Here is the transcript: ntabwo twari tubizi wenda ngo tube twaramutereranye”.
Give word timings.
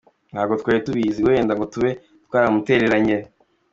ntabwo 0.31 0.53
twari 0.61 0.79
tubizi 0.85 1.19
wenda 1.27 1.53
ngo 1.55 1.65
tube 1.73 1.89
twaramutereranye”. 2.25 3.17